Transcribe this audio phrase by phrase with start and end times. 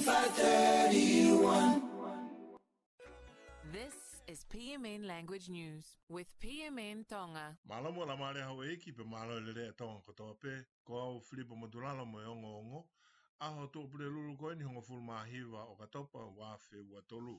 [0.00, 1.82] 531.
[3.72, 3.92] This
[4.28, 7.58] is PMN Language News with PMN Tonga.
[7.68, 10.54] Malamo la mare hawe ki pe malo lele tonga kotope
[10.86, 12.84] ko au flipo modulalo mo yongo ongo
[13.40, 17.38] aho to pule lulu ko ni hongo ful mahiwa o katopa wafe fe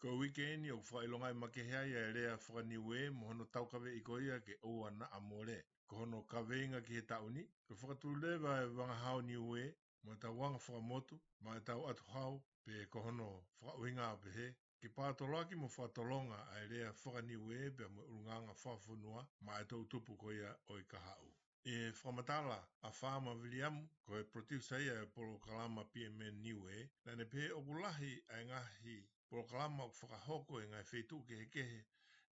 [0.00, 3.92] Ko weekend yo fa ilonga i makehea ya elea fa niwe mo hono tau kawe
[3.96, 5.64] i koia ia ke o ana amore.
[5.86, 7.46] Ko hono kaweinga ki he tauni.
[7.68, 9.74] Ko fa tu lewa e wanga hao niwe
[10.04, 13.26] mo e tau wanga whakamotu, ma e tau atu hau, pe e kohono
[13.60, 18.54] whakauinga a pehe, ki pātolaki mo whatolonga a e rea whakaniu e pe mo urunganga
[18.64, 21.30] whafunua, ma e tau tupu ko ia o i kahau.
[21.64, 26.88] E whamatala a whāma William, ko e protiusa ia e polo kalama PMN niu e,
[27.04, 28.98] na ne pehe okulahi a ngahi
[29.30, 31.84] polo kalama o whakahoko e ngai whetu kehe kehe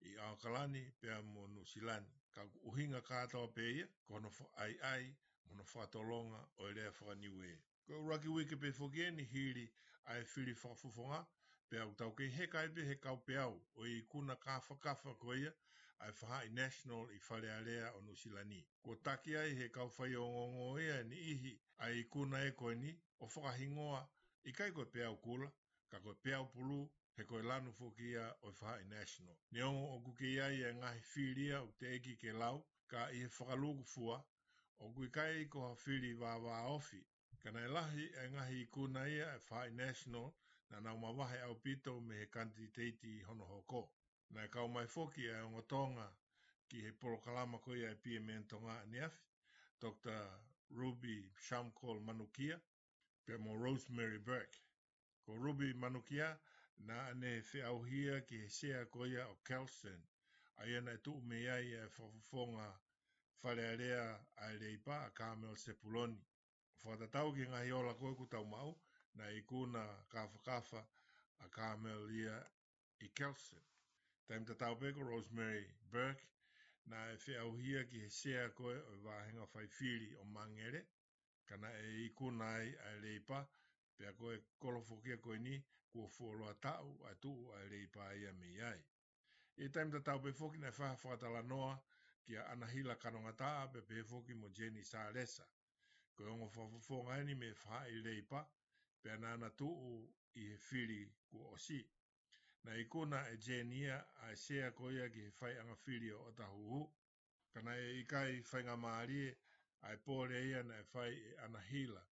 [0.03, 2.11] i Aokalani pe a mo Nusilani.
[2.33, 5.15] Ka uhinga kātawa pe ia, kono ai ai,
[5.47, 7.59] mono whatolonga o e rea whakaniu e.
[7.91, 9.65] Ko Rocky Week pe fogie ni hiri
[10.11, 11.19] ai fili fa fofonga
[11.69, 14.59] pe au tau ke he kai pe he kau pe au o i kuna ka
[14.67, 15.31] fa ka fa ko
[16.05, 17.49] ai fa i national i fa le
[17.97, 18.61] o no silani.
[18.85, 22.51] Ko taki ai he kau fa yo ngongo ia ni ihi ai i kuna e
[22.53, 24.09] ko ni o fa hingoa
[24.45, 25.51] i kai ko pe au kula
[25.91, 29.37] ka ko pe au pulu he koe lanu fokia o i i national.
[29.51, 33.09] Ni ongo o kuke ia i e ngahi whiria o te eki ke lau, ka
[33.11, 34.25] i he whakalugu fua,
[34.79, 37.05] o kui kai ko koha whiri wā wā ofi,
[37.43, 40.35] Kana e lahi e ngahi i kuna e whae national
[40.71, 43.91] na nau mawahe au pito me he kanti teiti i hono hoko.
[44.31, 46.07] Na e kau mai foki e ongo tonga
[46.69, 49.23] ki he poro kalama ko ia e pia me entonga ni afi,
[49.81, 50.23] Dr.
[50.71, 52.61] Ruby Shamkol Manukia,
[53.25, 54.59] pe mo Rosemary Burke.
[55.25, 56.39] Ko Ruby Manukia
[56.79, 60.03] na ane he auhia ki he sea ko o Kelsen,
[60.59, 62.71] a ia na e tuu me ia e whafufonga
[63.43, 66.21] whalearea a reipa a Kamel Sepuloni
[66.87, 68.71] whakatatau ki ngahi ola koe ku tau mau,
[69.19, 69.83] na i kuna
[70.13, 70.83] kafa kafa
[71.45, 72.37] a Carmelia
[73.07, 73.63] i Kelsen.
[74.27, 76.29] Taim tatau peko Rosemary Burke,
[76.91, 80.81] na e whi au hia ki he sea koe o wāhenga whaifiri o Mangere,
[81.49, 83.39] kana e i kuna ai a leipa,
[83.97, 85.55] pia koe kolofokia koe ni,
[85.91, 88.81] kua fuoloa tau a tu a leipa ai a mi ai.
[89.65, 91.75] E taim tatau pe foki e whakatala noa,
[92.25, 95.45] kia anahila kanongata pe pe foki mo Jenny Saalesa
[96.21, 98.47] ko yongo e fafafonga ni me faa i leipa,
[99.03, 101.83] pe anana tu o i he whiri ku osi.
[102.65, 106.91] Na ikuna e jenia a e sea koia ki he whai anga whiri o otahuhu,
[107.53, 109.35] kana e ikai whai ngā maari e
[109.83, 112.03] a e pōre ia na e whai e anahila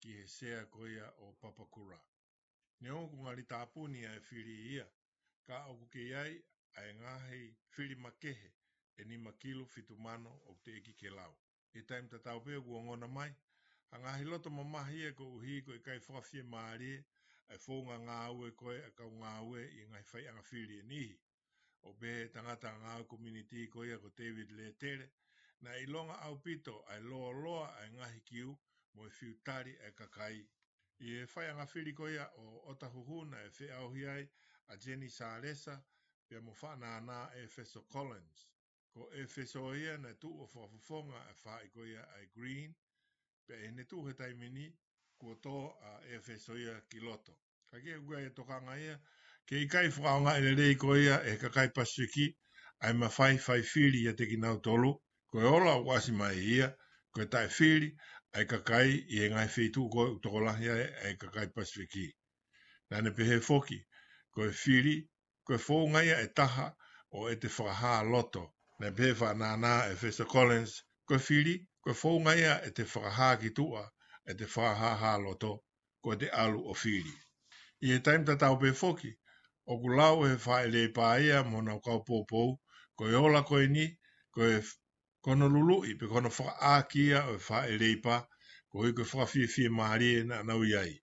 [0.00, 2.00] ki he sea koia o papakura.
[2.80, 4.86] Ne o kunga li tāpū ni a e whiri ia,
[5.46, 6.36] ka oku ke iai
[6.74, 8.52] a e ngāhei whiri makehe
[8.96, 11.32] e ni makilu fitumano o te eki ke lau.
[11.72, 13.32] E taim ta tau pia guongona mai,
[13.94, 16.94] a ngā hiloto mamahi e ko uhi ko e kai whakawhia maari
[17.54, 20.86] e whonga ngā ue koe e kau ngā ue i ngā whai anga whiri e
[20.92, 21.12] nihi.
[21.90, 25.06] O be tangata ngā community koe e ko David Letere,
[25.60, 28.56] na i longa au pito ai loa loa ai ngā hikiu
[28.94, 30.42] mo e whiutari e kakai.
[31.06, 34.28] I e whai anga whiri koe o Otahuhu na e whi auhi ai
[34.74, 35.78] a Jenny Saresa
[36.26, 38.48] pia mo whanā nā e Feso Collins.
[38.90, 42.74] Ko e Feso ia na tu o whafafonga e whai koe ai Green,
[43.48, 44.64] pe e netu he taimini
[45.18, 45.54] kua tō
[45.90, 47.32] a efeso ia ki loto.
[47.70, 48.94] Ka kia kua e tokanga ia,
[49.46, 52.26] ke e i kai whakaonga e rei ko ia e kakai pasuki,
[52.84, 54.90] ai ma whai whai whiri ia te kinau tolu,
[55.30, 56.68] ko e ola wasi mai ia,
[57.12, 57.88] ko e tai whiri,
[58.36, 62.06] ai kakai i e ngai whetu ko e utokolahi ai e kakai pasuki.
[62.90, 63.78] Nane pehe foki,
[64.34, 64.96] ko e whiri,
[65.46, 66.72] ko e whaunga ia e taha
[67.16, 68.44] o e te whakaha loto,
[68.80, 71.54] ne pehe whanana e Fester Collins, koe whiri,
[71.84, 73.82] koe whaunga ia e te whakaha ki tua,
[74.30, 75.50] e te whakaha ha loto,
[76.04, 77.12] koe te alu o whiri.
[77.86, 79.10] I e taimta tau pe foki,
[79.70, 82.54] o ku lau e whae le pā ia mō nau kau pōpou,
[82.96, 83.86] koe ola koe ni,
[84.36, 84.50] koe
[85.24, 88.16] kono lulu i pe kono whakaa ki ia o e whae le pā,
[88.72, 90.94] koe koe whakawhie whie maari e na nau iai.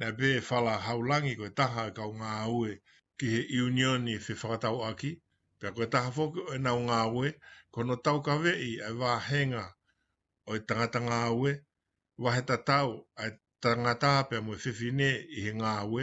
[0.00, 2.72] Nā pe e whala haulangi koe taha e kau ngā aue
[3.18, 5.12] ki he iunioni e whi whakatau aki,
[5.60, 7.28] Pea koe taha whoku o e nau ngā ue,
[7.74, 9.64] kono tau ka wei ai wā henga
[10.50, 11.50] o i e tangata ngā ue,
[12.22, 12.90] wahe ta tau
[13.22, 13.30] ai
[13.64, 16.02] tangata pia mui whiwhine i he ngā ue,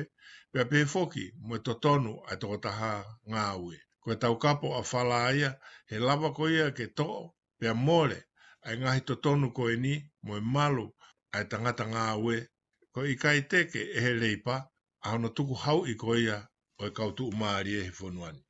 [0.51, 2.93] pia pia whoki mui totonu ai toko taha
[3.31, 3.77] ngā ue.
[4.03, 5.49] Koe tau kapo a whala aia,
[5.89, 7.09] he lava ko ia ke tō,
[7.59, 8.19] pia mole
[8.67, 9.93] ai ngahi totonu ko e ni
[10.27, 10.85] mui malu
[11.35, 12.37] ai tangata ngā ue,
[12.93, 14.55] ko i kai teke e he leipa,
[15.05, 16.37] ahono tuku hau i ko ia
[16.81, 18.43] o i kautu umari e he whonuani.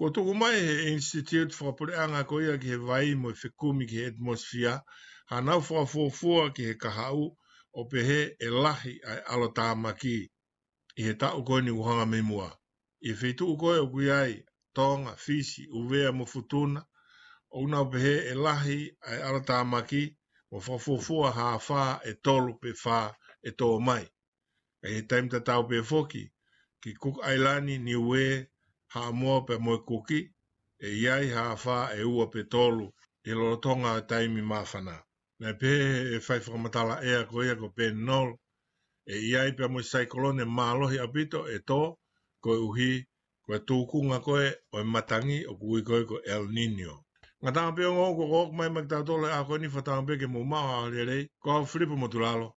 [0.00, 3.84] Ko tōku mai he institute whakapore anga ko ia ki he vai mo he kumi
[3.86, 4.72] ki he atmosfia,
[5.30, 7.36] ha nau whakafuafua ki he kahau
[7.74, 10.14] o pehe e lahi ai alo tāmaki
[10.98, 12.48] i he tau koe ni uhanga me mua.
[12.48, 12.56] I
[13.08, 14.34] he whetu u koe o kui ai,
[14.74, 16.80] tonga, fisi, uvea mo futuna,
[17.52, 20.04] o una o he e lahi ai alo tāmaki
[20.50, 23.12] o whakafuafua ha whā e tolu pe whā
[23.48, 24.06] e tō mai.
[24.86, 26.24] E he taimta tau pe foki
[26.82, 28.46] ki Cook Islandi, ni Wales,
[28.92, 30.20] ha moa pe moe kuki,
[30.86, 32.86] e iai ha fa e ua pe tolu,
[33.30, 34.96] i lo tonga a e taimi mawhana.
[35.40, 35.70] Na pe
[36.14, 38.28] e fai whakamatala e ko ea ko pe nol,
[39.14, 41.80] e iai pe moe saikolone malohi apito e tō,
[42.42, 42.92] ko uhi,
[43.44, 46.96] ko e tūkunga koe, o e matangi o kui koe ko El Nino.
[47.42, 50.84] Ngā tāngapia ngō ko kōk mai mag tātole a koe ni whatāngapia ke mō mau
[50.84, 52.48] a rei, ko hau flipa mo tu lalo.